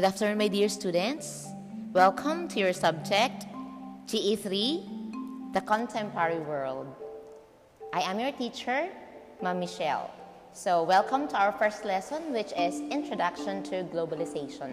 Good 0.00 0.06
afternoon, 0.06 0.38
my 0.38 0.48
dear 0.48 0.70
students. 0.70 1.46
Welcome 1.92 2.48
to 2.48 2.58
your 2.58 2.72
subject, 2.72 3.44
GE3, 4.06 5.52
the 5.52 5.60
contemporary 5.60 6.40
world. 6.40 6.86
I 7.92 8.00
am 8.08 8.18
your 8.18 8.32
teacher, 8.32 8.88
Ma'am 9.42 9.60
Michelle. 9.60 10.10
So, 10.54 10.84
welcome 10.84 11.28
to 11.28 11.36
our 11.36 11.52
first 11.52 11.84
lesson, 11.84 12.32
which 12.32 12.50
is 12.56 12.80
Introduction 12.80 13.62
to 13.64 13.84
Globalization. 13.92 14.72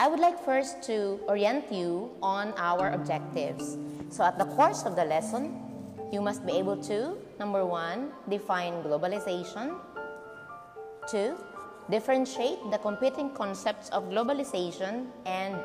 I 0.00 0.08
would 0.08 0.18
like 0.18 0.42
first 0.42 0.82
to 0.84 1.20
orient 1.28 1.70
you 1.70 2.08
on 2.22 2.54
our 2.56 2.88
objectives. 2.92 3.76
So, 4.08 4.24
at 4.24 4.38
the 4.38 4.46
course 4.56 4.84
of 4.84 4.96
the 4.96 5.04
lesson, 5.04 5.60
you 6.10 6.22
must 6.22 6.46
be 6.46 6.52
able 6.56 6.78
to, 6.88 7.18
number 7.38 7.66
one, 7.66 8.12
define 8.30 8.82
globalization, 8.82 9.76
two, 11.06 11.36
differentiate 11.90 12.58
the 12.70 12.78
competing 12.78 13.30
concepts 13.30 13.88
of 13.90 14.04
globalization, 14.08 15.06
and 15.26 15.56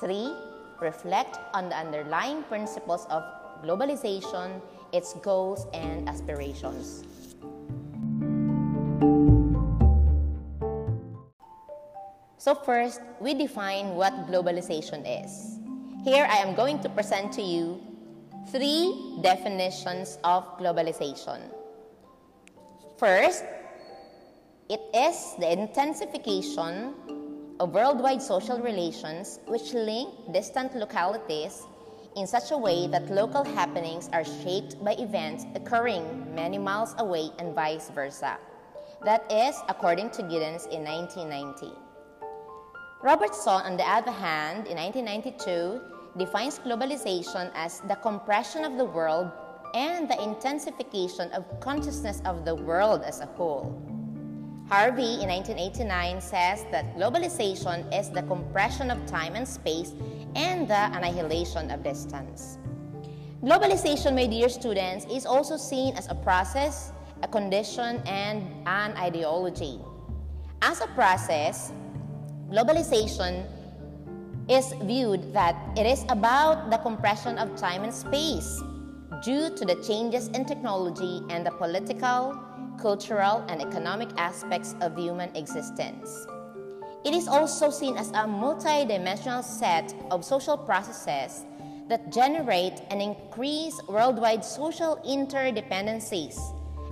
three, 0.00 0.32
reflect 0.80 1.38
on 1.54 1.68
the 1.68 1.76
underlying 1.76 2.42
principles 2.44 3.06
of 3.10 3.24
globalization, 3.64 4.60
its 4.92 5.14
goals, 5.24 5.66
and 5.72 6.08
aspirations. 6.08 7.04
So 12.38 12.54
first, 12.54 13.00
we 13.20 13.34
define 13.34 13.96
what 13.96 14.12
globalization 14.30 15.02
is. 15.02 15.58
Here 16.04 16.28
I 16.30 16.36
am 16.36 16.54
going 16.54 16.78
to 16.80 16.88
present 16.88 17.32
to 17.32 17.42
you 17.42 17.82
three 18.52 19.18
definitions 19.20 20.18
of 20.22 20.46
globalization. 20.58 21.40
First, 22.98 23.42
it 24.68 24.80
is 24.92 25.36
the 25.38 25.52
intensification 25.52 26.92
of 27.60 27.72
worldwide 27.72 28.20
social 28.20 28.58
relations 28.58 29.38
which 29.46 29.72
link 29.72 30.12
distant 30.32 30.74
localities 30.74 31.62
in 32.16 32.26
such 32.26 32.50
a 32.50 32.58
way 32.58 32.88
that 32.88 33.08
local 33.08 33.44
happenings 33.44 34.10
are 34.12 34.24
shaped 34.24 34.82
by 34.84 34.92
events 34.98 35.46
occurring 35.54 36.02
many 36.34 36.58
miles 36.58 36.96
away 36.98 37.30
and 37.38 37.54
vice 37.54 37.90
versa. 37.90 38.38
That 39.04 39.30
is 39.30 39.54
according 39.68 40.10
to 40.10 40.22
Giddens 40.22 40.66
in 40.66 40.82
1990. 40.82 41.70
Robertson, 43.02 43.62
on 43.62 43.76
the 43.76 43.86
other 43.88 44.10
hand, 44.10 44.66
in 44.66 44.76
1992, 44.78 45.80
defines 46.18 46.58
globalization 46.58 47.52
as 47.54 47.80
the 47.86 47.94
compression 47.96 48.64
of 48.64 48.78
the 48.78 48.84
world 48.84 49.30
and 49.74 50.10
the 50.10 50.20
intensification 50.20 51.30
of 51.32 51.44
consciousness 51.60 52.20
of 52.24 52.44
the 52.44 52.54
world 52.54 53.02
as 53.04 53.20
a 53.20 53.26
whole. 53.26 53.95
Harvey 54.68 55.22
in 55.22 55.28
1989 55.28 56.20
says 56.20 56.64
that 56.72 56.96
globalization 56.96 57.86
is 57.94 58.10
the 58.10 58.22
compression 58.22 58.90
of 58.90 59.04
time 59.06 59.34
and 59.34 59.46
space 59.46 59.92
and 60.34 60.68
the 60.68 60.90
annihilation 60.96 61.70
of 61.70 61.82
distance. 61.82 62.58
Globalization, 63.42 64.14
my 64.14 64.26
dear 64.26 64.48
students, 64.48 65.06
is 65.06 65.24
also 65.24 65.56
seen 65.56 65.94
as 65.96 66.10
a 66.10 66.14
process, 66.14 66.92
a 67.22 67.28
condition, 67.28 68.02
and 68.06 68.42
an 68.66 68.96
ideology. 68.96 69.78
As 70.62 70.80
a 70.80 70.88
process, 70.98 71.72
Globalization 72.50 73.42
is 74.48 74.72
viewed 74.86 75.34
that 75.34 75.58
it 75.76 75.82
is 75.82 76.06
about 76.08 76.70
the 76.70 76.78
compression 76.78 77.38
of 77.38 77.50
time 77.58 77.82
and 77.82 77.92
space 77.92 78.62
due 79.22 79.50
to 79.50 79.64
the 79.64 79.76
changes 79.86 80.28
in 80.28 80.44
technology 80.44 81.22
and 81.30 81.44
the 81.46 81.50
political, 81.52 82.38
cultural, 82.80 83.44
and 83.48 83.62
economic 83.62 84.08
aspects 84.16 84.74
of 84.80 84.96
human 84.96 85.34
existence. 85.36 86.26
It 87.04 87.14
is 87.14 87.28
also 87.28 87.70
seen 87.70 87.96
as 87.96 88.10
a 88.10 88.26
multidimensional 88.26 89.44
set 89.44 89.94
of 90.10 90.24
social 90.24 90.56
processes 90.56 91.44
that 91.88 92.12
generate 92.12 92.82
and 92.90 93.00
increase 93.00 93.80
worldwide 93.88 94.44
social 94.44 94.98
interdependencies 95.06 96.36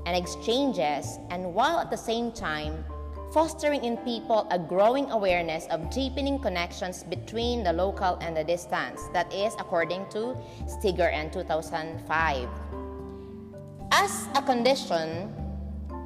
and 0.06 0.16
exchanges, 0.16 1.18
and 1.30 1.52
while 1.52 1.80
at 1.80 1.90
the 1.90 1.96
same 1.96 2.30
time 2.30 2.84
fostering 3.34 3.82
in 3.82 3.96
people 4.06 4.46
a 4.52 4.58
growing 4.58 5.10
awareness 5.10 5.66
of 5.66 5.90
deepening 5.90 6.38
connections 6.38 7.02
between 7.02 7.64
the 7.64 7.72
local 7.72 8.16
and 8.22 8.36
the 8.36 8.44
distance. 8.44 9.02
That 9.12 9.26
is 9.34 9.52
according 9.58 10.06
to 10.10 10.38
Steger 10.68 11.10
and 11.10 11.32
2005. 11.32 12.48
As 13.90 14.28
a 14.36 14.42
condition, 14.42 15.34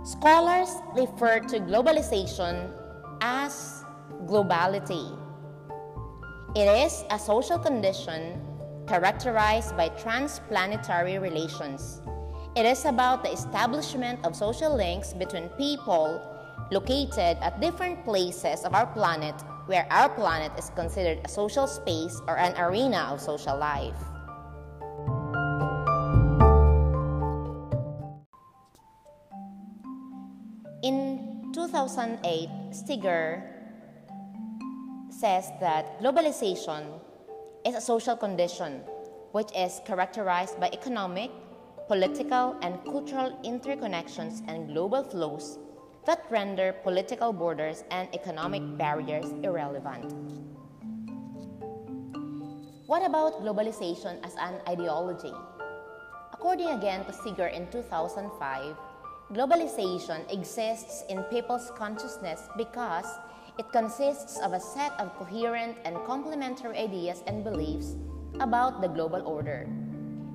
scholars 0.05 0.73
refer 0.97 1.41
to 1.53 1.61
globalization 1.61 2.73
as 3.21 3.85
globality. 4.25 5.13
It 6.57 6.65
is 6.65 7.05
a 7.11 7.19
social 7.19 7.59
condition 7.59 8.41
characterized 8.87 9.77
by 9.77 9.91
transplanetary 10.01 11.21
relations. 11.21 12.01
It 12.57 12.65
is 12.65 12.87
about 12.87 13.23
the 13.23 13.31
establishment 13.31 14.25
of 14.25 14.35
social 14.35 14.75
links 14.75 15.13
between 15.13 15.51
people 15.61 16.38
located 16.71 17.39
at 17.41 17.61
different 17.61 18.05
places 18.05 18.65
of 18.65 18.75
our 18.75 18.87
planet 18.87 19.35
where 19.67 19.87
our 19.91 20.09
planet 20.09 20.53
is 20.59 20.71
considered 20.77 21.21
a 21.25 21.29
social 21.29 21.67
space 21.67 22.21
or 22.27 22.37
an 22.39 22.57
arena 22.59 23.09
of 23.13 23.21
social 23.21 23.57
life. 23.57 23.97
In 30.83 31.51
2008, 31.53 32.49
Steger 32.73 33.43
says 35.11 35.51
that 35.61 36.01
globalization 36.01 37.01
is 37.67 37.75
a 37.75 37.81
social 37.81 38.17
condition 38.17 38.81
which 39.33 39.49
is 39.57 39.81
characterized 39.85 40.59
by 40.61 40.71
economic, 40.73 41.31
political, 41.89 42.57
and 42.63 42.83
cultural 42.85 43.37
interconnections 43.45 44.41
and 44.49 44.69
global 44.69 45.03
flows 45.03 45.59
that 46.09 46.25
render 46.31 46.73
political 46.73 47.35
borders 47.35 47.85
and 47.91 48.09
economic 48.15 48.65
barriers 48.79 49.29
irrelevant. 49.45 50.09
What 52.87 53.05
about 53.05 53.45
globalization 53.45 54.17
as 54.25 54.33
an 54.41 54.57
ideology? 54.67 55.35
According 56.33 56.69
again 56.69 57.05
to 57.05 57.13
Steger 57.13 57.49
in 57.49 57.69
2005, 57.69 58.25
globalization 59.35 60.25
exists 60.33 61.05
in 61.11 61.25
people's 61.25 61.71
consciousness 61.77 62.41
because 62.57 63.05
it 63.59 63.71
consists 63.71 64.41
of 64.41 64.55
a 64.55 64.61
set 64.61 64.99
of 64.99 65.15
coherent 65.19 65.77
and 65.85 65.95
complementary 66.07 66.79
ideas 66.79 67.23
and 67.27 67.45
beliefs 67.45 67.97
about 68.41 68.81
the 68.81 68.89
global 68.89 69.21
order. 69.29 69.69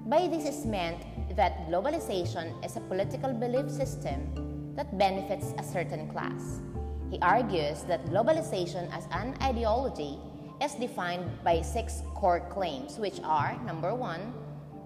By 0.05 0.27
this 0.27 0.45
is 0.45 0.67
meant 0.67 1.01
that 1.35 1.65
globalization 1.65 2.63
is 2.63 2.77
a 2.77 2.81
political 2.81 3.33
belief 3.33 3.71
system 3.71 4.52
that 4.75 4.97
benefits 4.97 5.53
a 5.57 5.63
certain 5.63 6.09
class. 6.09 6.61
He 7.09 7.19
argues 7.21 7.83
that 7.83 8.05
globalization 8.07 8.89
as 8.91 9.05
an 9.11 9.35
ideology 9.41 10.17
is 10.61 10.73
defined 10.75 11.29
by 11.43 11.61
six 11.61 12.01
core 12.15 12.41
claims, 12.49 12.97
which 12.97 13.19
are 13.23 13.59
number 13.65 13.93
one, 13.93 14.33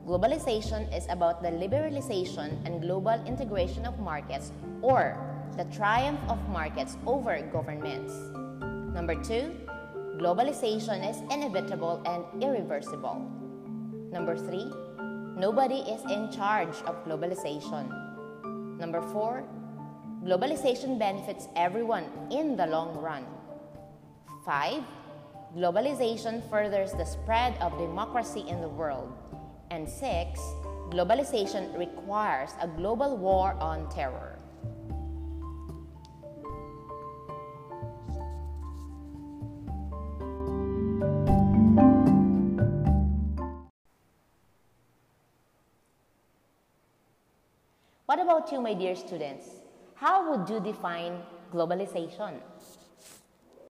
globalization 0.06 0.88
is 0.96 1.06
about 1.10 1.42
the 1.42 1.50
liberalization 1.50 2.66
and 2.66 2.82
global 2.82 3.16
integration 3.26 3.86
of 3.86 4.00
markets 4.00 4.52
or 4.82 5.16
the 5.56 5.66
triumph 5.66 6.20
of 6.28 6.38
markets 6.50 6.98
over 7.06 7.42
governments. 7.52 8.14
Number 8.94 9.16
two, 9.16 9.56
globalization 10.18 11.08
is 11.08 11.18
inevitable 11.32 12.02
and 12.06 12.44
irreversible. 12.44 13.22
Number 14.12 14.36
three, 14.36 14.72
nobody 15.38 15.80
is 15.86 16.02
in 16.12 16.32
charge 16.32 16.76
of 16.86 17.06
globalization. 17.06 17.88
Number 18.80 19.02
four, 19.14 19.44
Globalization 20.24 20.98
benefits 20.98 21.48
everyone 21.56 22.06
in 22.32 22.58
the 22.58 22.66
long 22.66 22.98
run. 22.98 23.26
5. 24.46 24.84
Globalization 25.56 26.48
furthers 26.50 26.92
the 26.92 27.06
spread 27.06 27.56
of 27.62 27.78
democracy 27.78 28.44
in 28.48 28.60
the 28.60 28.68
world. 28.68 29.14
And 29.72 29.88
6. 29.88 30.40
Globalization 30.90 31.78
requires 31.78 32.50
a 32.60 32.68
global 32.68 33.16
war 33.18 33.54
on 33.60 33.90
terror. 33.90 34.40
What 48.08 48.20
about 48.20 48.52
you, 48.52 48.62
my 48.62 48.74
dear 48.74 48.96
students? 48.96 49.67
How 50.00 50.30
would 50.30 50.48
you 50.48 50.60
define 50.60 51.24
globalization? 51.52 52.40